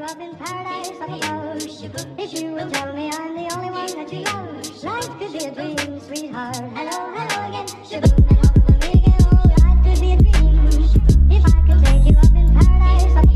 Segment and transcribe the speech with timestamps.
[0.00, 2.18] you up in paradise up above.
[2.18, 5.44] If you will tell me I'm the only one that you love, life could be
[5.44, 6.56] a dream, sweetheart.
[6.74, 7.66] Hello, hello again.
[7.84, 9.20] Shaboom, and help me again.
[9.28, 10.68] Oh, life could be a dream.
[11.30, 13.28] If I could take you up in paradise I'm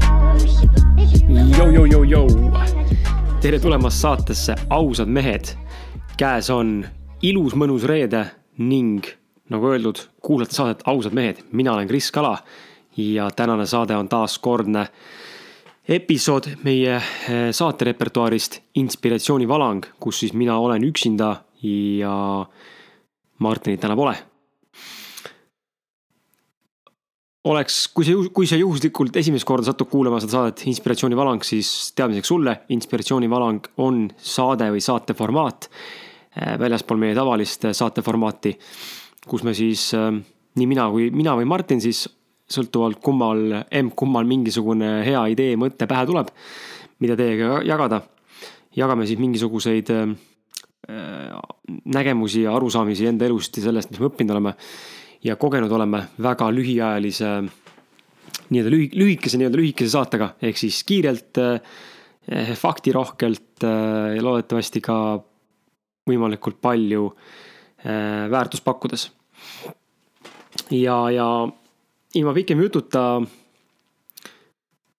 [1.50, 3.40] the only one that you love.
[3.40, 5.56] tere tulemast saatesse Ausad mehed.
[6.16, 6.86] käes on
[7.22, 9.04] ilus mõnus reede ning
[9.50, 12.38] nagu öeldud, kuulate saadet Ausad mehed, mina olen Kris Kala
[12.96, 14.88] ja tänane saade on taaskordne
[15.88, 21.34] episood meie eh, saate repertuaarist Inspiratsioonivalang, kus siis mina olen üksinda
[21.64, 22.14] ja
[23.38, 24.14] Martinit täna pole.
[27.44, 32.30] oleks, kui see, kui see juhuslikult esimest korda satub kuulama seda saadet Inspiratsioonivalang, siis teadmiseks
[32.32, 38.54] sulle, Inspiratsioonivalang on saade või saate formaat äh, väljaspool meie tavalist äh, saate formaati,
[39.28, 40.08] kus me siis äh,
[40.56, 42.06] nii mina kui, mina või Martin siis
[42.50, 46.30] sõltuvalt kummal, emb-kummal mingisugune hea idee, mõte pähe tuleb,
[47.00, 48.02] mida teiega jagada.
[48.74, 50.14] jagame siis mingisuguseid äh,
[51.84, 54.54] nägemusi ja arusaamisi enda elust ja sellest, mis me õppinud oleme
[55.24, 57.30] ja kogenud oleme väga lühiajalise,
[58.50, 64.98] nii-öelda lühi, lühikese, nii-öelda lühikese saatega, ehk siis kiirelt, eh, faktirohkelt eh, ja loodetavasti ka
[66.08, 67.08] võimalikult palju
[67.84, 69.10] väärtust pakkudes.
[70.70, 71.26] ja, ja
[72.14, 73.22] ilma pikema jututa.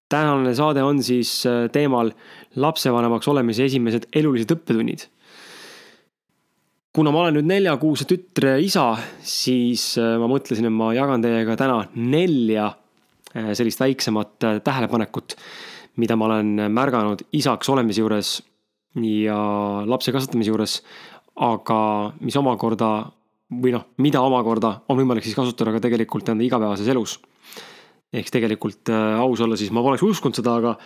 [0.09, 2.11] tänane saade on siis eh, teemal
[2.55, 5.07] lapsevanemaks olemise esimesed elulised õppetunnid
[6.95, 8.93] kuna ma olen nüüd neljakuuse tütre isa,
[9.25, 15.35] siis äh, ma mõtlesin, et ma jagan teiega täna nelja äh, sellist väiksemat äh, tähelepanekut,
[15.99, 18.37] mida ma olen märganud isaks olemise juures
[19.03, 19.39] ja
[19.87, 20.77] lapse kasvatamise juures,
[21.43, 21.79] aga
[22.23, 22.91] mis omakorda
[23.51, 27.19] või noh, mida omakorda on võimalik siis kasutada ka tegelikult enda igapäevases elus.
[28.15, 30.77] ehk tegelikult äh, aus olla, siis ma poleks uskunud seda, aga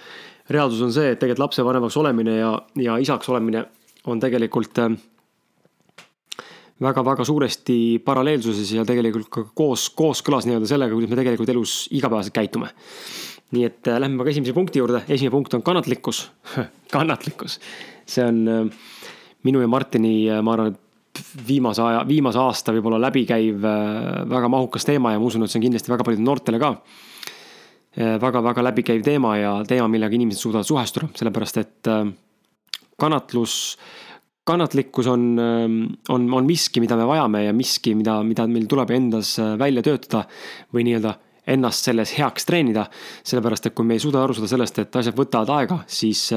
[0.49, 3.65] reaalsus on see, et tegelikult lapsevanemaks olemine ja, ja isaks olemine
[4.09, 4.95] on tegelikult äh,
[6.83, 12.35] väga-väga suuresti paralleelsuses ja tegelikult ka koos, kooskõlas nii-öelda sellega, kuidas me tegelikult elus igapäevaselt
[12.35, 12.71] käitume.
[13.51, 16.29] nii et äh, lähme aga esimese punkti juurde, esimene punkt on kannatlikkus
[16.95, 17.59] kannatlikkus,
[18.05, 18.91] see on äh,
[19.43, 20.88] minu ja Martini, äh, ma arvan, et
[21.47, 23.63] viimase aja, viimase aasta võib-olla läbikäiv
[24.29, 26.73] väga mahukas teema ja ma usun, et see on kindlasti väga paljudele noortele ka
[27.99, 31.89] väga-väga läbikäiv teema ja teema, millega inimesed suudavad suhestuda, sellepärast et
[33.01, 33.55] kannatlus
[34.49, 35.23] kannatlikkus on,
[36.09, 40.23] on, on miski, mida me vajame ja miski, mida, mida meil tuleb endas välja töötada
[40.73, 41.13] või nii-öelda
[41.49, 42.85] ennast selles heaks treenida.
[43.23, 46.27] sellepärast, et kui me ei suuda aru saada sellest, et asjad võtavad aega, siis,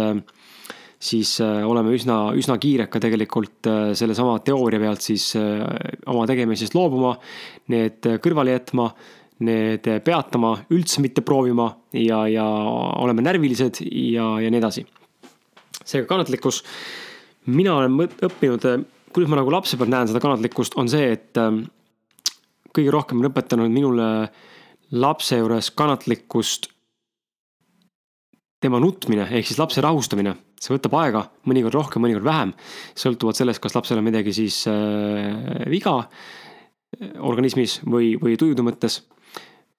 [1.03, 3.67] siis oleme üsna, üsna kiired ka tegelikult
[3.99, 7.17] sellesama teooria pealt siis oma tegemisest loobuma,
[7.75, 8.87] need kõrvale jätma
[9.43, 12.45] need peatama, üldse mitte proovima ja, ja
[13.03, 14.85] oleme närvilised ja, ja nii edasi.
[15.85, 16.63] seega kannatlikkus
[17.51, 18.67] mina olen õppinud,
[19.13, 21.41] kuidas ma nagu lapse pealt näen seda kannatlikkust, on see, et
[22.73, 24.09] kõige rohkem on õpetanud minule
[24.93, 26.72] lapse juures kannatlikkust
[28.63, 30.37] tema nutmine ehk siis lapse rahustamine.
[30.63, 32.53] see võtab aega, mõnikord rohkem, mõnikord vähem,
[32.95, 35.97] sõltuvalt sellest, kas lapsel on midagi siis äh, viga
[37.25, 39.01] organismis või, või tujude mõttes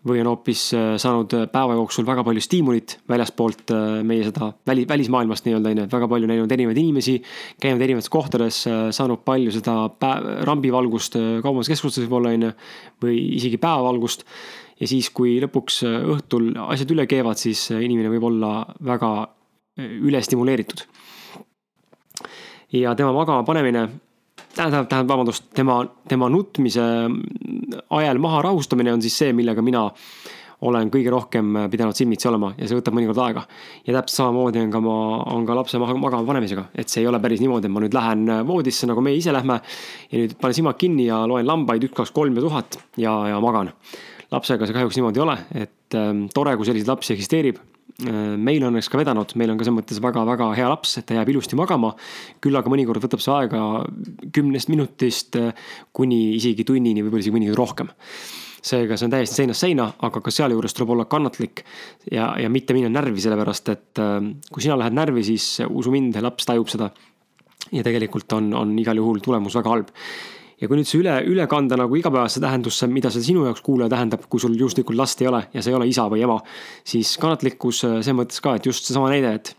[0.08, 0.66] või on hoopis
[1.00, 3.72] saanud päeva jooksul väga palju stiimulit väljaspoolt
[4.04, 7.16] meie seda väli, välismaailmast nii-öelda on ju, et väga palju näinud erinevaid inimesi,
[7.64, 9.78] käinud erinevates kohtades, saanud palju seda
[10.50, 12.52] rambivalgust kaubanduskeskustes võib-olla on ju,
[13.06, 14.28] või isegi päevavalgust.
[14.84, 19.14] Ja siis, kui lõpuks õhtul asjad üle keevad, siis inimene võib olla väga
[19.80, 20.84] ülestimuleeritud.
[22.74, 23.88] ja tema magama panemine
[24.56, 26.84] tähendab, tähendab, vabandust, tema, tema nutmise
[27.90, 29.88] ajal maha rahustamine on siis see, millega mina
[30.64, 33.44] olen kõige rohkem pidanud silmitsi olema ja see võtab mõnikord aega.
[33.84, 34.96] ja täpselt samamoodi on ka ma,
[35.34, 38.32] on ka lapse magama panemisega, et see ei ole päris niimoodi, et ma nüüd lähen
[38.48, 39.60] voodisse, nagu meie ise lähme.
[40.12, 43.42] ja nüüd panen silmad kinni ja loen lambaid üks, kaks, kolm ja tuhat ja, ja
[43.44, 43.74] magan.
[44.34, 47.62] Lapsega see kahjuks niimoodi ei ole, et ähm, tore, kui selliseid lapsi eksisteerib
[48.02, 51.30] meil õnneks ka vedanud, meil on ka selles mõttes väga-väga hea laps, et ta jääb
[51.30, 51.94] ilusti magama.
[52.42, 53.86] küll aga mõnikord võtab see aega
[54.34, 55.38] kümnest minutist
[55.94, 57.92] kuni isegi tunnini, võib-olla isegi mõnikord rohkem.
[58.64, 61.66] seega see on täiesti seinast seina, aga ka sealjuures tuleb olla kannatlik
[62.12, 64.02] ja, ja mitte minna närvi, sellepärast et
[64.50, 66.90] kui sina lähed närvi, siis usu mind, laps tajub seda.
[67.72, 69.94] ja tegelikult on, on igal juhul tulemus väga halb
[70.64, 73.92] ja kui nüüd see üle, üle kanda nagu igapäevasesse tähendusse, mida see sinu jaoks kuulaja
[73.92, 76.40] tähendab, kui sul juhuslikult last ei ole ja sa ei ole isa või ema,
[76.88, 79.52] siis kannatlikkus selles mõttes ka, et just seesama näide, et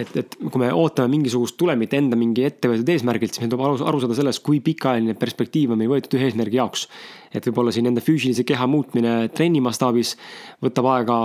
[0.00, 3.64] et, et kui me ootame mingisugust tulemit enda mingi ette võetud eesmärgilt, siis meil tuleb
[3.66, 6.86] aru, aru saada sellest, kui pikaajaline perspektiiv on meil võetud ühe eesmärgi jaoks.
[7.34, 10.16] et võib-olla siin enda füüsilise keha muutmine trenni mastaabis
[10.64, 11.18] võtab aega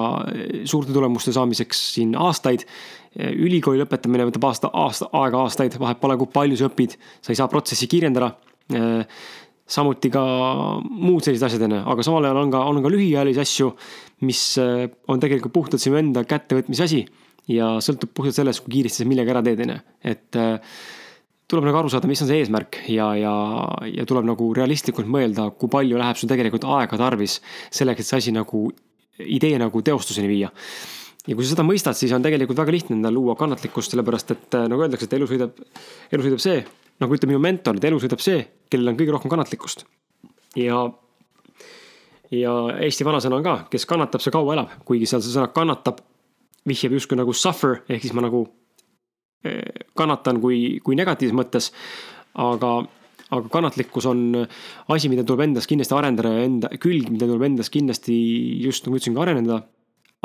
[0.70, 2.66] suurte tulemuste saamiseks siin aastaid.
[3.16, 7.40] ülikooli lõpetamine võtab aasta, aasta, aega aastaid, vahet pole, kui palju sa õpid, sa ei
[7.40, 8.34] saa protsessi kiirendada
[9.66, 10.22] samuti ka
[10.84, 13.72] muud sellised asjad, on ju, aga samal ajal on ka, on ka lühiajalisi asju,
[14.28, 17.06] mis on tegelikult puhtalt sinu enda kättevõtmise asi
[17.52, 19.82] ja sõltub puhtalt sellest, kui kiiresti sa millegi ära teed, on ju,
[20.12, 20.78] et äh,
[21.52, 23.34] tuleb nagu aru saada, mis on see eesmärk ja, ja,
[23.86, 27.38] ja tuleb nagu realistlikult mõelda, kui palju läheb sul tegelikult aega tarvis
[27.74, 28.66] selleks, et see asi nagu,
[29.22, 30.50] idee nagu teostuseni viia.
[31.28, 34.58] ja kui sa seda mõistad, siis on tegelikult väga lihtne endale luua kannatlikkust, sellepärast et
[34.58, 35.62] äh, nagu öeldakse, et elu sõidab,
[36.12, 36.60] elu sõidab see,
[37.04, 39.86] nagu ütleb minu mentor, et elu sõidab see, kellel on kõige rohkem kannatlikkust.
[40.58, 40.82] ja,
[42.34, 46.02] ja Eesti vanasõna on ka, kes kannatab, see kaua elab, kuigi seal see sõna kannatab
[46.68, 48.46] vihjab justkui nagu suffer ehk siis ma nagu
[49.46, 51.72] eh, kannatan kui, kui negatiivses mõttes.
[52.36, 52.72] aga,
[53.32, 54.26] aga kannatlikkus on
[54.92, 58.18] asi, mida tuleb endas kindlasti arendada ja enda külg, mida tuleb endas kindlasti
[58.64, 59.62] just nagu ütlesin ka areneda,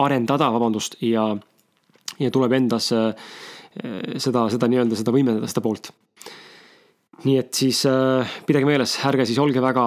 [0.00, 1.28] arendada, vabandust, ja,
[2.18, 3.14] ja tuleb endas eh,
[4.18, 5.92] seda, seda nii-öelda seda võimendada, seda poolt.
[7.20, 9.84] nii et siis äh, pidage meeles, ärge siis olge väga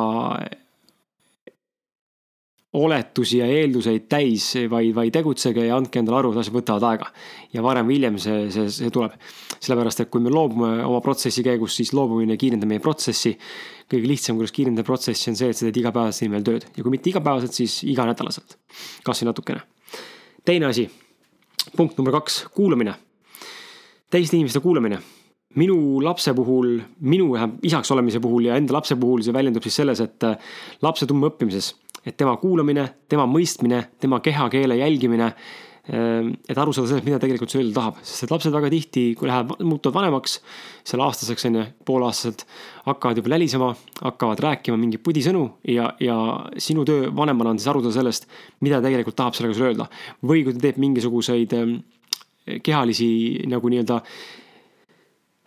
[2.74, 7.10] oletusi ja eelduseid täis, vaid, vaid tegutsege ja andke endale aru, et asjad võtavad aega.
[7.54, 9.14] ja varem või hiljem see, see, see tuleb.
[9.60, 13.36] sellepärast, et kui me loobume oma protsessi käigus, siis loobumine kiirendab meie protsessi.
[13.92, 16.96] kõige lihtsam, kuidas kiirendada protsessi, on see, et sa teed igapäevaselt inimene tööd ja kui
[16.96, 18.58] mitte igapäevaselt, siis iganädalaselt.
[19.06, 19.62] kasvõi natukene.
[20.46, 20.90] teine asi,
[21.78, 22.96] punkt number kaks, kuulamine.
[24.10, 25.02] teiste inimeste kuulamine
[25.54, 30.00] minu lapse puhul, minu isaks olemise puhul ja enda lapse puhul see väljendub siis selles,
[30.02, 30.26] et
[30.82, 31.76] lapse tundma õppimises
[32.06, 35.30] et tema kuulamine, tema mõistmine, tema kehakeele jälgimine.
[35.84, 39.02] Ehm, et aru saada sellest, mida tegelikult see öelda tahab, sest et lapsed väga tihti,
[39.20, 40.38] kui lähevad, muutuvad vanemaks,
[40.88, 42.46] seal aastaseks on ju, poolaastaselt,
[42.86, 45.42] hakkavad juba lälisema, hakkavad rääkima mingeid pudisõnu
[45.74, 46.16] ja, ja
[46.56, 48.30] sinu töö vanemana on siis aru saada sellest,
[48.64, 49.90] mida tegelikult tahab sellega sulle öelda.
[50.24, 51.76] või kui ta teeb mingisuguseid ehm,
[52.64, 53.12] kehalisi
[53.52, 54.00] nagu nii-öelda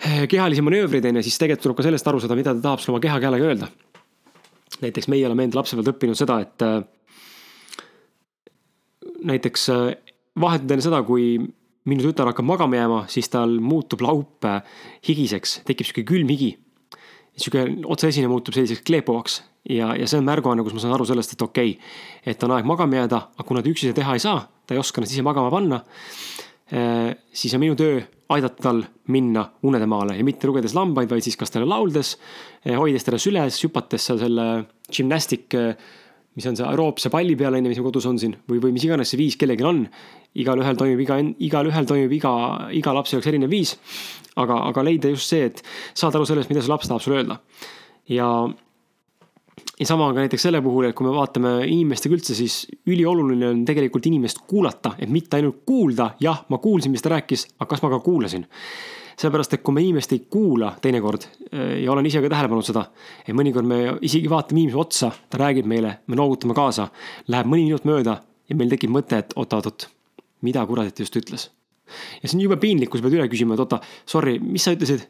[0.05, 2.85] eh, kehalisi manöövreid on ju, siis tegelikult tuleb ka sellest aru saada, mida ta tahab
[2.85, 3.73] sulle oma kehakeelega öelda
[4.82, 6.81] näiteks meie oleme enda lapsepõlvelt õppinud seda, et äh,
[9.32, 9.84] näiteks äh,
[10.40, 11.37] vahetult enne seda, kui
[11.87, 14.62] minu tütar hakkab magama jääma, siis tal muutub laup äh,
[15.08, 16.56] higiseks, tekib sihuke külm higi.
[17.37, 21.34] sihuke otseesine muutub selliseks kleepuvaks ja, ja see on märguanne, kus ma saan aru sellest,
[21.37, 21.94] et okei okay,,
[22.32, 24.81] et on aeg magama jääda, aga kuna ta üksi seda teha ei saa, ta ei
[24.81, 25.82] oska ennast ise magama panna
[26.66, 28.00] siis on minu töö
[28.34, 28.80] aidata tal
[29.14, 32.16] minna unedemaale ja mitte lugedes lambaid, vaid siis kas talle lauldes,
[32.66, 34.46] hoides teda süles, hüpates seal selle
[34.90, 35.54] gymnastic,
[36.36, 38.74] mis on see aeroobse palli peal, on ju, mis mu kodus on siin või, või
[38.74, 39.84] mis iganes see viis kellelgi on.
[40.36, 41.16] igalühel toimub iga,
[41.46, 42.32] igalühel toimub iga,
[42.76, 43.76] iga lapse jaoks erinev viis.
[44.36, 45.62] aga, aga leida just see, et
[45.94, 47.38] saada aru sellest, mida see laps tahab sulle öelda.
[48.10, 48.28] ja
[49.81, 53.50] ja sama on ka näiteks selle puhul, et kui me vaatame inimestega üldse, siis ülioluline
[53.53, 57.69] on tegelikult inimest kuulata, et mitte ainult kuulda, jah, ma kuulsin, mis ta rääkis, aga
[57.73, 58.47] kas ma ka kuulasin.
[59.17, 62.67] sellepärast, et kui me inimest ei kuula teinekord eh, ja olen ise ka tähele pannud
[62.69, 62.82] seda,
[63.25, 66.91] et mõnikord me isegi vaatame inimese otsa, ta räägib meile, me noogutame kaasa,
[67.32, 69.88] läheb mõni minut mööda ja meil tekib mõte, et oot-oot-oot,
[70.44, 71.49] mida kuradit just ütles.
[72.20, 74.76] ja see on jube piinlik, kui sa pead üle küsima, et oota, sorry, mis sa
[74.76, 75.09] ütlesid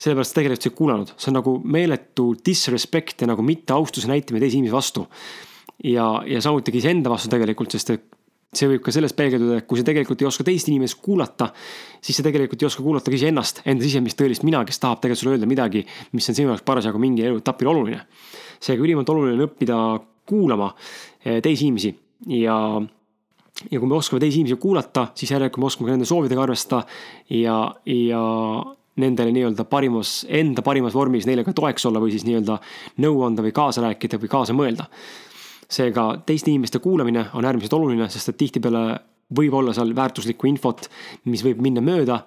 [0.00, 4.56] sellepärast tegelikult sa ei kuulanud, see on nagu meeletu disrespect ja nagu mitteaustuse näitamine teise
[4.58, 5.06] inimese vastu.
[5.84, 8.08] ja, ja samuti ka iseenda vastu tegelikult, sest et
[8.56, 11.50] see võib ka selles peegelduda, et kui sa tegelikult ei oska teist inimest kuulata,
[12.02, 15.22] siis sa tegelikult ei oska kuulata ka iseennast, enda sisemist tõelist mina, kes tahab tegelikult
[15.22, 15.84] sulle öelda midagi,
[16.16, 18.00] mis on sinu jaoks parasjagu mingi eluetapil oluline.
[18.60, 19.76] seega ülimalt oluline on õppida
[20.28, 20.72] kuulama
[21.24, 21.94] eh, teisi inimesi
[22.40, 22.56] ja
[23.70, 26.86] ja kui me oskame teisi inimesi kuulata, siis järelikult me oskame ka nende soovidega arvestada
[27.30, 28.22] ja, ja
[29.00, 32.58] nendele nii-öelda parimas, enda parimas vormis neile ka toeks olla või siis nii-öelda
[33.04, 34.88] nõu anda või kaasa rääkida või kaasa mõelda.
[35.70, 38.98] seega teiste inimeste kuulamine on äärmiselt oluline, sest et tihtipeale
[39.38, 40.88] võib olla seal väärtuslikku infot,
[41.30, 42.24] mis võib minna mööda,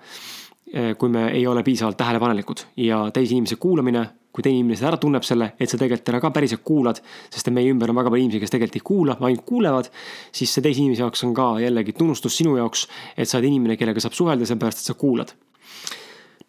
[0.72, 4.98] eh, kui me ei ole piisavalt tähelepanelikud ja teise inimese kuulamine, kui teine inimene ära
[4.98, 8.10] tunneb selle, et sa tegelikult teda ka päriselt kuulad, sest et meie ümber on väga
[8.10, 9.89] palju inimesi, kes tegelikult ei kuula, ainult kuulevad,
[10.32, 12.88] siis see teise inimese jaoks on ka jällegi tunnustus sinu jaoks,
[13.18, 15.36] et sa oled inimene, kellega saab suhelda, sellepärast et sa kuulad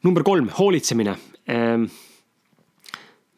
[0.05, 1.17] number kolm, hoolitsemine
[1.49, 1.87] ehm,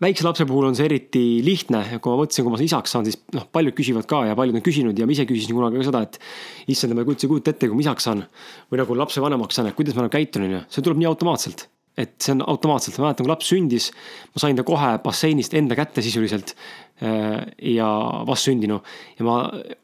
[0.02, 3.18] väikse lapse puhul on see eriti lihtne kui ma mõtlesin, kui ma isaks saan, siis
[3.36, 6.02] noh, paljud küsivad ka ja paljud on küsinud ja ma ise küsisin kunagi ka seda,
[6.04, 6.18] et
[6.72, 8.26] issand, ma ei kujuta, kujuta ette, kui ma isaks saan.
[8.70, 11.68] või nagu lapsevanemaks saan, et kuidas ma nagu käitun, on ju, see tuleb nii automaatselt.
[11.96, 13.86] et see on automaatselt, ma mäletan, kui laps sündis,
[14.34, 16.52] ma sain ta kohe basseinist enda kätte sisuliselt
[17.00, 17.86] ja
[18.26, 18.78] vastsündinu.
[19.18, 19.34] ja ma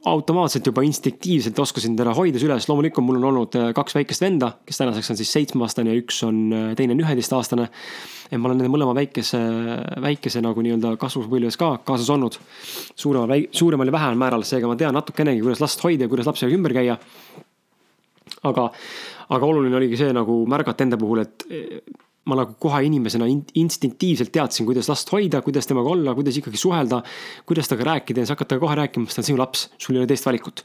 [0.08, 4.52] automaatselt juba instinktiivselt oskasin teda hoida üles, loomulikult mul on olnud äh, kaks väikest venda,
[4.64, 7.68] kes tänaseks on siis seitsmeaastane ja üks on, äh, teine on üheteistaastane.
[8.30, 9.40] et ma olen nende mõlema väikese,
[10.00, 12.38] väikese nagu nii-öelda kasvupõlves ka kaasas olnud.
[12.96, 16.54] suuremal, suuremal ja vähemal määral, seega ma tean natukenegi, kuidas last hoida ja kuidas lapsega
[16.56, 16.96] ümber käia
[18.48, 18.70] aga,
[19.28, 21.44] aga oluline oligi see nagu märgata enda puhul, et
[22.30, 23.26] ma nagu kohe inimesena
[23.58, 27.00] instinktiivselt teadsin, kuidas last hoida, kuidas temaga olla, kuidas ikkagi suhelda,
[27.48, 30.04] kuidas temaga rääkida ja siis hakata kohe rääkima, sest ta on sinu laps, sul ei
[30.04, 30.64] ole teist valikut.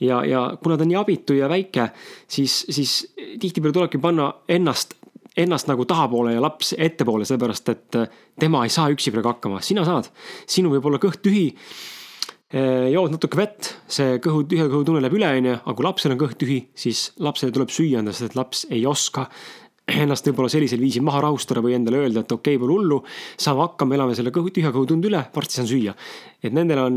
[0.00, 1.88] ja, ja kuna ta on nii abitu ja väike,
[2.28, 4.98] siis, siis tihtipeale tulebki panna ennast
[5.36, 7.96] ennast nagu tahapoole ja laps ettepoole, sellepärast et
[8.38, 10.12] tema ei saa üksi praegu hakkama, sina saad.
[10.46, 11.48] sinul võib olla kõht tühi
[12.54, 16.12] Eh, jood natuke vett, see kõhu, tühja kõhu tunne läheb üle, onju, aga kui lapsel
[16.14, 19.24] on kõht tühi, siis lapsele tuleb süüa anda, sest et laps ei oska
[19.84, 23.00] ennast võib-olla sellisel viisil maha rahustada või endale öelda, et okei okay,, pole hullu,
[23.36, 25.92] saame hakkama, elame selle kõhu, tühja kõhu tunde üle, varsti saan süüa.
[26.44, 26.96] et nendel on,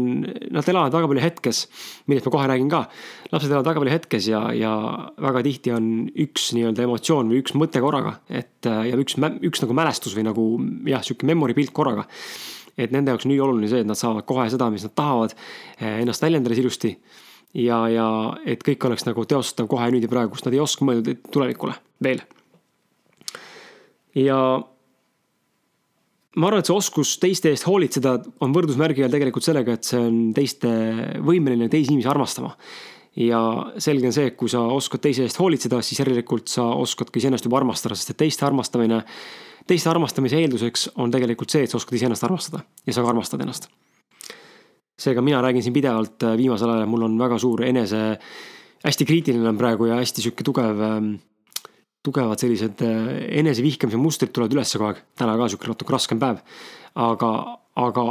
[0.56, 1.62] nad elavad väga palju hetkes,
[2.08, 2.86] millest ma kohe räägin ka.
[3.32, 4.74] lapsed elavad väga palju hetkes ja, ja
[5.28, 9.76] väga tihti on üks nii-öelda emotsioon või üks mõte korraga, et ja üks, üks nagu
[9.76, 10.48] mälestus või nagu
[10.88, 12.08] jah, sihuke memory pilt korraga
[12.78, 15.34] et nende jaoks on ülioluline see, et nad saavad kohe seda, mis nad tahavad,
[15.80, 16.98] eh, ennast väljendades ilusti.
[17.58, 18.08] ja, ja
[18.46, 21.74] et kõik oleks nagu teostatav kohe nüüd ja praegu, sest nad ei oska mõelda tulevikule
[22.04, 22.22] veel.
[24.18, 24.42] Ja
[26.38, 30.02] ma arvan, et see oskus teiste eest hoolitseda on võrdusmärgi all tegelikult sellega, et see
[30.02, 30.70] on teiste
[31.26, 32.56] võimeline teisi inimesi armastama.
[33.18, 33.42] ja
[33.82, 37.22] selge on see, et kui sa oskad teise eest hoolitseda, siis järelikult sa oskad ka
[37.22, 39.04] iseennast juba armastada, sest et teiste armastamine
[39.68, 43.44] teiste armastamise eelduseks on tegelikult see, et sa oskad iseennast armastada ja sa ka armastad
[43.44, 43.70] ennast.
[44.98, 48.18] seega mina räägin siin pidevalt äh, viimasel ajal, mul on väga suur enese,
[48.86, 51.12] hästi kriitiline on praegu ja hästi sihuke tugev, ähm,
[52.06, 53.12] tugevad sellised äh,
[53.42, 55.04] enesevihkamise mustrid tulevad üles kogu aeg.
[55.18, 56.42] täna ka sihuke natuke raskem päev.
[56.96, 57.32] aga,
[57.76, 58.06] aga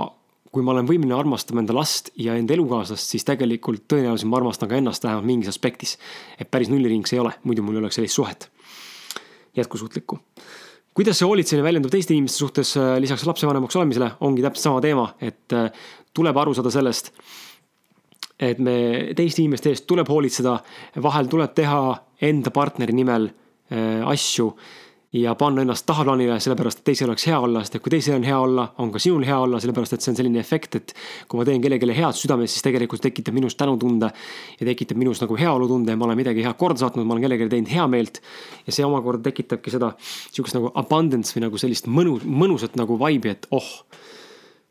[0.52, 4.70] kui ma olen võimeline armastama enda last ja enda elukaaslast, siis tegelikult tõenäoliselt ma armastan
[4.70, 5.98] ka ennast vähemalt mingis aspektis.
[6.38, 8.50] et päris nulliring see ei ole, muidu mul ei oleks sellist suhet
[9.56, 10.20] jätkusuutlikku
[10.96, 15.10] kuidas see hoolitsemine väljendub teiste inimeste suhtes äh, lisaks lapsevanemaks olemisele, ongi täpselt sama teema,
[15.20, 15.68] et äh,
[16.16, 17.10] tuleb aru saada sellest,
[18.40, 18.76] et me
[19.16, 20.56] teiste inimeste eest tuleb hoolitseda,
[21.04, 21.80] vahel tuleb teha
[22.24, 23.28] enda partneri nimel
[24.06, 24.50] asju
[25.12, 28.26] ja panna ennast tahaplaanile, sellepärast et teisel oleks hea olla, sest et kui teisel on
[28.26, 30.94] hea olla, on ka sinul hea olla, sellepärast et see on selline efekt, et
[31.28, 34.10] kui ma teen kellelegi head südames, siis tegelikult tekitab minus tänutunde
[34.60, 37.50] ja tekitab minus nagu heaolutunde ja ma olen midagi head korda saatnud, ma olen kellelegi
[37.54, 38.22] teinud heameelt.
[38.66, 43.36] ja see omakorda tekitabki seda sihukest nagu abundance või nagu sellist mõnu, mõnusat nagu vibe'i,
[43.36, 43.68] et oh,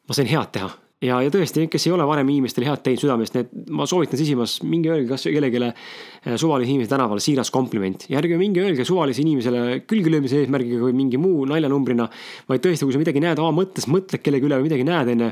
[0.07, 0.73] ma sain head teha
[1.05, 4.57] ja, ja tõesti, kes ei ole varem inimestele head teinud südamest, need, ma soovitan sisimas,
[4.65, 8.07] minge öelge kasvõi kellelegi eh, suvalise inimese tänaval siiras kompliment.
[8.09, 12.09] ja ärge minge öelge suvalise inimesele külgelöömise eesmärgiga või mingi muu naljanumbrina.
[12.49, 15.31] vaid tõesti, kui sa midagi näed oma mõttes, mõtled kellegi üle või midagi näed, onju.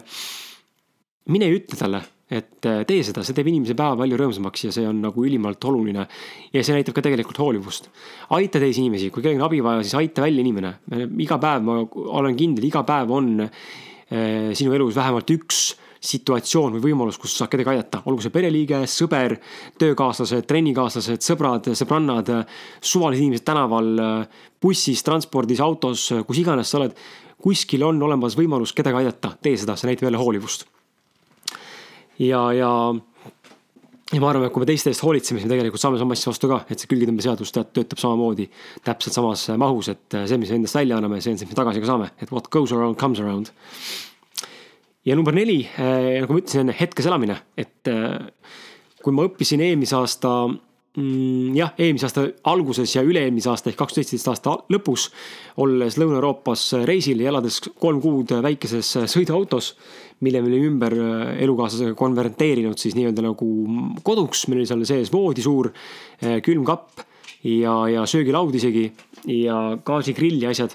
[1.34, 2.04] mine ütle talle,
[2.34, 5.64] et eh, tee seda, see teeb inimese päeva palju rõõmsamaks ja see on nagu ülimalt
[5.70, 6.08] oluline.
[6.54, 7.90] ja see näitab ka tegelikult hoolivust.
[8.30, 10.76] aita teisi inimesi, kui kellelgi on abi vaja, siis aita välja inimene.
[11.18, 11.82] iga päev, ma
[12.20, 13.50] olen kindel, iga päev on
[14.14, 15.62] sinu elus vähemalt üks
[16.04, 19.38] situatsioon või võimalus, kus sa saad kedagi aidata, olgu see pereliige, sõber,
[19.80, 22.32] töökaaslased, trennikaaslased, sõbrad, sõbrannad,
[22.84, 23.94] suvalised inimesed tänaval,
[24.62, 26.98] bussis, transpordis, autos, kus iganes sa oled.
[27.44, 30.68] kuskil on olemas võimalus kedagi aidata, tee seda, see näitab jälle hoolivust.
[32.20, 32.72] ja, ja,
[34.14, 36.30] ja ma arvan, et kui me teiste eest hoolitseme, siis me tegelikult saame sama asja
[36.30, 38.46] vastu ka, et see külgetõmbeseadus töötab samamoodi
[38.86, 41.82] täpselt samas mahus, et see, mis endast välja anname, see on see, mis me tagasi
[41.82, 43.50] ka saame, et what goes around comes around.
[45.04, 48.22] Ja number neli, äh, nagu ma ütlesin enne, hetkes elamine, et äh,
[49.04, 50.36] kui ma õppisin eelmise aasta
[50.98, 55.08] mm, jah, eelmise aasta alguses ja üle-eelmise aasta ehk kaks tuhat seitseteist aasta lõpus,
[55.64, 59.74] olles Lõuna-Euroopas reisil ja elades kolm kuud väikeses sõiduautos,
[60.26, 63.50] mille me olime ümber äh, elukaaslasega konverteerinud siis nii-öelda nagu
[64.04, 65.72] koduks, meil oli seal sees voodi suur,
[66.22, 67.04] külmkapp
[67.44, 68.88] ja, ja söögilaud isegi
[69.28, 70.74] ja gaasigrill ja asjad.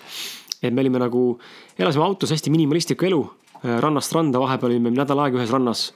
[0.62, 1.38] et me olime nagu,
[1.78, 3.22] elasime autos hästi minimalistlikku elu
[3.64, 5.88] Äh, rannast randa, vahepeal olime nädal aega ühes rannas.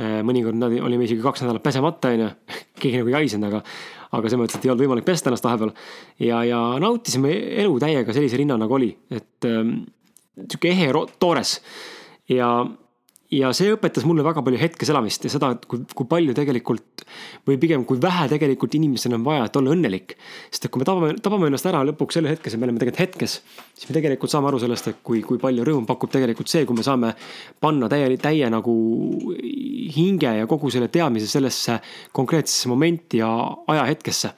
[0.00, 2.28] Äh, mõnikord olime isegi kaks nädalat pesemata, onju.
[2.82, 3.62] keegi nagu ei haisnud, aga,
[4.16, 5.74] aga selles mõttes, et ei olnud võimalik pesta ennast vahepeal.
[6.24, 7.32] ja, ja nautisime
[7.64, 9.82] elu täiega sellise rinna nagu oli, et ähm,
[10.46, 10.88] sihuke ehe,
[11.20, 11.58] toores.
[12.32, 12.54] ja
[13.32, 17.04] ja see õpetas mulle väga palju hetkes elamist ja seda, et kui, kui palju tegelikult
[17.48, 20.16] või pigem kui vähe tegelikult inimestel on vaja, et olla õnnelik.
[20.50, 23.06] sest et kui me tabame, tabame ennast ära lõpuks selle hetkes ja me oleme tegelikult
[23.06, 23.38] hetkes,
[23.72, 26.76] siis me tegelikult saame aru sellest, et kui, kui palju rõõmu pakub tegelikult see, kui
[26.76, 27.14] me saame
[27.60, 28.74] panna täie, täie nagu
[29.96, 31.78] hinge ja kogu selle teadmise sellesse
[32.12, 33.32] konkreetsesse momenti ja
[33.72, 34.36] ajahetkesse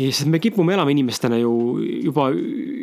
[0.00, 1.52] ja sest me kipume elama inimestena ju
[2.06, 2.30] juba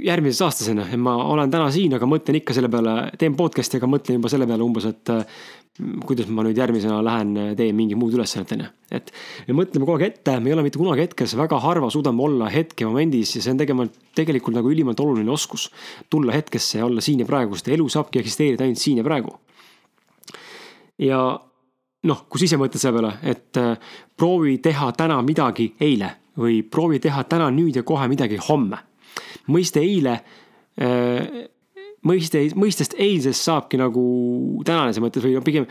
[0.06, 3.80] järgmises aastas on ju, ma olen täna siin, aga mõtlen ikka selle peale, teen podcast'i,
[3.80, 5.14] aga mõtlen juba selle peale umbes, et
[5.78, 8.70] kuidas ma nüüd järgmisena lähen, teen mingit muud ülesannet, on ju.
[8.98, 9.12] et
[9.48, 12.50] me mõtleme kogu aeg ette, me ei ole mitte kunagi hetkes, väga harva suudame olla
[12.54, 15.70] hetkemomendis ja see on tegema, tegelikult nagu ülimalt oluline oskus.
[16.10, 19.38] tulla hetkesse ja olla siin ja praegu, sest elu saabki eksisteerida ainult siin ja praegu.
[20.98, 21.22] ja
[22.08, 23.62] noh, kui sa ise mõtled selle peale, et
[24.18, 28.78] proovi teha täna midagi eile või proovi teha täna, nüüd ja kohe midagi homme.
[29.48, 30.20] mõiste eile
[30.82, 31.48] äh,
[32.08, 34.04] mõiste, mõistest eilsest saabki nagu
[34.68, 35.68] tänase mõttes või no pigem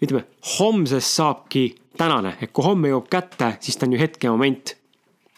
[0.00, 0.24] ütleme,
[0.58, 1.64] homsest saabki
[1.98, 4.76] tänane, et kui homme jõuab kätte, siis ta on ju hetkemoment.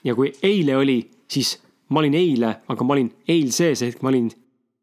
[0.04, 0.98] ja kui eile oli,
[1.30, 1.56] siis
[1.88, 4.30] ma olin eile, aga ma olin eilses ma olin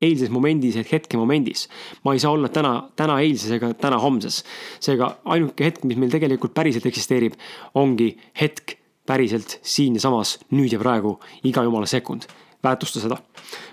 [0.02, 1.68] eilses momendis ehk hetkemomendis.
[2.04, 4.44] ma ei saa olla täna, täna eilses ega täna homses.
[4.80, 7.36] seega ainuke hetk, mis meil tegelikult päriselt eksisteerib,
[7.76, 8.79] ongi hetk
[9.10, 11.18] päriselt siin ja samas, nüüd ja praegu,
[11.50, 12.30] iga jumala sekund
[12.64, 13.18] väärtusta seda.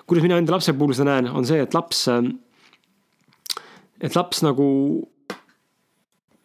[0.07, 2.07] kuidas mina enda lapse puhul seda näen, on see, et laps,
[4.01, 4.67] et laps nagu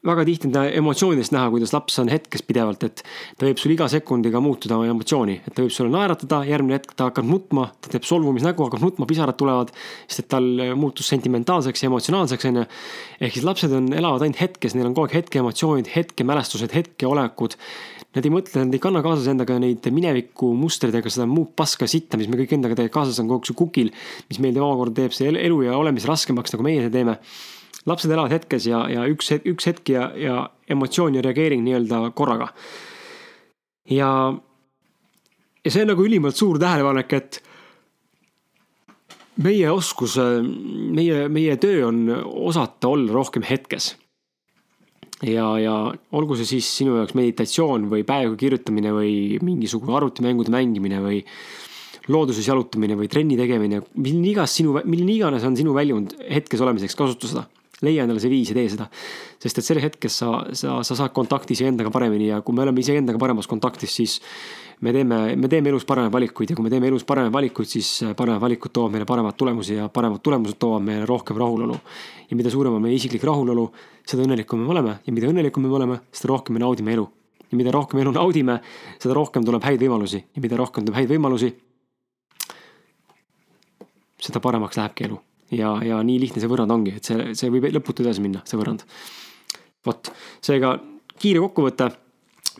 [0.01, 3.03] väga tihti on ta emotsioonidest näha, kuidas laps on hetkes pidevalt, et
[3.37, 6.95] ta võib sul iga sekundiga muutuda oma emotsiooni, et ta võib sulle naeratada, järgmine hetk
[6.97, 9.69] ta hakkab nutma, ta teeb solvumisnägu, hakkab nutma, pisarad tulevad,
[10.07, 12.67] sest et tal muutus sentimentaalseks ja emotsionaalseks, on ju.
[13.21, 17.59] ehk siis lapsed on, elavad ainult hetkes, neil on kogu aeg hetkeemotsioonid, hetgemälestused, hetkeolekud.
[18.11, 21.87] Nad ei mõtle, nad ei kanna kaasas endaga neid mineviku mustreid ega seda muud paska
[21.87, 23.91] sitta, mis me kõik endaga kaasas on kogu aeg kukil,
[24.27, 27.15] mis meil omakorda teeb see elu ja olemise raskemaks, nagu meie seda teeme
[27.87, 30.41] lapsed elavad hetkes ja, ja üks, üks hetk ja, ja
[30.71, 32.51] emotsioon ja reageering nii-öelda korraga.
[33.89, 34.09] ja,
[35.63, 37.41] ja see on nagu ülimalt suur tähelepanek, et
[39.41, 42.05] meie oskus, meie, meie töö on
[42.51, 43.95] osata olla rohkem hetkes.
[45.27, 45.75] Ja, ja
[46.17, 49.13] olgu see siis sinu jaoks meditatsioon või päevaga kirjutamine või
[49.45, 51.21] mingisugune arvutimängude mängimine või
[52.11, 56.97] looduses jalutamine või trenni tegemine, milline igas sinu, milline iganes on sinu väljund hetkes olemiseks,
[56.97, 57.45] kasuta seda
[57.85, 58.87] leia endale see viis ja tee seda.
[59.41, 62.81] sest et selles hetkes sa, sa, sa saad kontakti iseendaga paremini ja kui me oleme
[62.83, 64.19] iseendaga paremas kontaktis, siis
[64.81, 67.89] me teeme, me teeme elus paremaid valikuid ja kui me teeme elus paremaid valikuid, siis
[68.17, 71.77] paremad valikud toovad meile paremaid tulemusi ja paremad tulemused toovad meile rohkem rahulolu.
[72.29, 73.67] ja mida suurem on meie isiklik rahulolu,
[74.07, 77.07] seda õnnelikum me oleme ja mida õnnelikum me oleme, seda rohkem me naudime elu.
[77.51, 78.61] ja mida rohkem elu naudime,
[78.99, 81.53] seda rohkem tuleb häid võimalusi ja mida rohkem tuleb häid võimalusi,
[84.21, 87.69] seda paremaks lähebki elu ja, ja nii lihtne see võrrand ongi, et see, see võib
[87.75, 88.85] lõputu edasi minna, see võrrand.
[89.85, 90.79] vot, seega
[91.21, 91.91] kiire kokkuvõte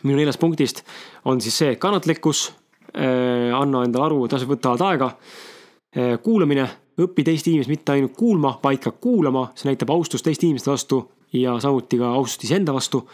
[0.02, 0.82] minu neljast punktist
[1.24, 2.50] on siis see kannatlikkus
[2.96, 3.52] äh,.
[3.56, 6.18] anna endale aru, et asjad võtavad aega äh,.
[6.22, 6.68] kuulamine,
[7.00, 11.04] õpi teist inimest mitte ainult kuulma, vaid ka kuulama, see näitab austust teiste inimeste vastu
[11.32, 13.06] ja samuti ka austust iseenda vastu.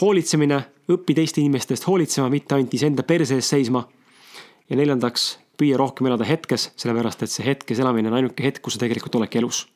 [0.00, 0.60] hoolitsemine,
[0.92, 3.88] õpi teiste inimeste eest hoolitsema, mitte ainult iseenda perse ees seisma.
[4.70, 8.78] ja neljandaks püüa rohkem elada hetkes, sellepärast et see hetkes elamine on ainuke hetk, kus
[8.78, 9.66] sa tegelikult oledki elus.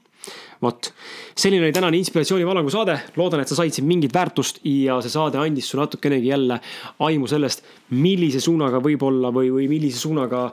[0.65, 0.91] Vot,
[1.39, 5.41] selline oli tänane inspiratsioonivalangu saade, loodan, et sa said siin mingit väärtust ja see saade
[5.41, 6.59] andis sulle natukenegi jälle
[7.07, 10.47] aimu sellest, millise suunaga võib-olla või, või millise suunaga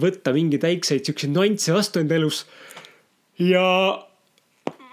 [0.00, 2.44] võtta mingeid väikseid siukseid nüansse vastu enda elus.
[3.38, 3.64] ja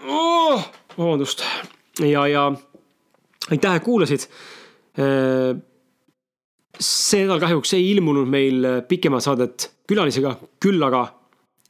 [0.05, 1.43] oh,, vabandust,
[2.03, 2.49] ja, ja
[3.51, 4.27] aitäh, et kuulasid.
[6.75, 11.05] See nädal kahjuks ei ilmunud meil pikemat saadet külalisega, küll aga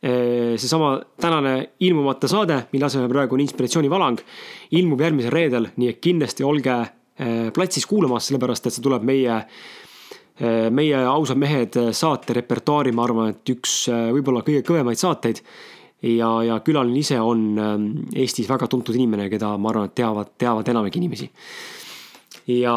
[0.05, 4.19] seesama tänane ilmumata saade, mille asemel praegu on inspiratsioonivalang,
[4.77, 9.39] ilmub järgmisel reedel, nii et kindlasti olge eh, platsis kuulamas, sellepärast et see tuleb meie,
[10.37, 15.41] eh, meie ausad mehed saate repertuaari, ma arvan, et üks võib-olla kõige kõvemaid saateid.
[16.05, 17.57] ja, ja külaline ise on
[18.13, 21.31] Eestis väga tuntud inimene, keda ma arvan, et teavad, teavad enamik inimesi
[22.47, 22.75] ja,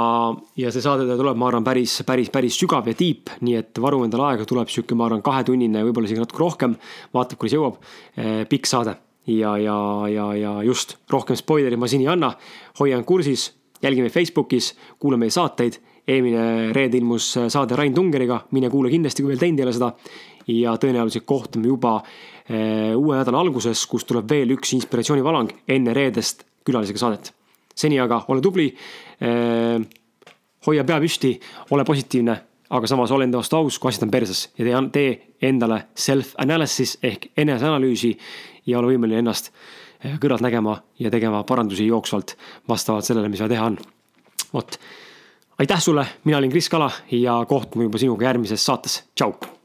[0.56, 4.02] ja see saade tuleb, ma arvan, päris, päris, päris sügav ja deep, nii et varu
[4.06, 6.78] endale aega, tuleb sihuke, ma arvan, kahetunnine, võib-olla isegi natuke rohkem.
[7.14, 7.78] vaatab, kuidas jõuab.
[8.16, 8.96] Eh, pikk saade
[9.28, 9.76] ja, ja,
[10.08, 12.32] ja, ja just rohkem spoileri ma siin ei anna.
[12.80, 13.52] hoian kursis,
[13.82, 15.80] jälgi meid Facebookis, kuula meie saateid.
[16.08, 19.92] eelmine reede ilmus saade Rain Tungeriga, mine kuula kindlasti, kui veel teinud ei ole seda.
[20.48, 21.98] ja tõenäoliselt kohtume juba
[22.48, 27.37] eh, uue nädala alguses, kus tuleb veel üks inspiratsioonivalang enne reedest külalisega saadet
[27.78, 28.68] seni aga ole tubli.
[29.22, 29.86] Ehm,
[30.66, 31.32] hoia pea püsti,
[31.70, 32.36] ole positiivne,
[32.74, 36.98] aga samas ole enda vastu aus, kui asjad on perses ja tee, tee endale self-analysis
[37.06, 38.12] ehk eneseanalüüsi
[38.66, 39.52] ja ole võimeline ennast
[40.02, 42.36] eh, kõrvalt nägema ja tegema parandusi jooksvalt
[42.68, 43.78] vastavalt sellele, mis vaja teha on.
[44.52, 44.80] vot,
[45.58, 49.57] aitäh sulle, mina olin Kris Kala ja kohtume juba sinuga järgmises saates, tšau